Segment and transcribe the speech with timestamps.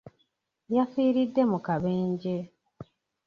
[0.75, 2.35] Yafiiridde mu kabenje.